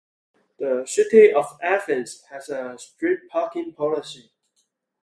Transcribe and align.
The 0.57 0.83
city 0.87 1.31
of 1.31 1.59
Athens 1.61 2.23
has 2.31 2.49
a 2.49 2.75
strict 2.79 3.29
parking 3.29 3.71
policy. 3.75 4.31